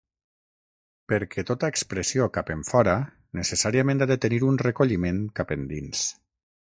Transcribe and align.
Perquè 1.11 1.43
tota 1.49 1.69
expressió 1.73 2.29
cap 2.39 2.49
enfora, 2.55 2.95
necessàriament 3.41 4.01
ha 4.01 4.09
de 4.15 4.21
tenir 4.27 4.41
un 4.51 4.57
recolliment 4.65 5.21
cap 5.41 5.55
endins. 5.57 6.03